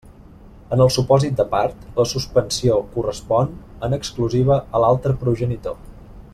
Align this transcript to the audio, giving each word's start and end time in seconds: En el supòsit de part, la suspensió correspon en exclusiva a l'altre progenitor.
En 0.75 0.81
el 0.85 0.87
supòsit 0.95 1.35
de 1.41 1.45
part, 1.51 1.83
la 1.99 2.05
suspensió 2.13 2.79
correspon 2.97 3.53
en 3.89 3.97
exclusiva 4.01 4.59
a 4.79 4.83
l'altre 4.85 5.17
progenitor. 5.25 5.81